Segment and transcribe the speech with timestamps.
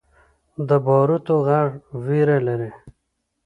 [0.67, 1.69] د باروتو غږ
[2.05, 2.71] ویره لري.